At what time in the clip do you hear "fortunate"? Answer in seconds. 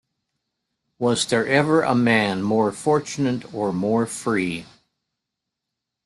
2.71-3.53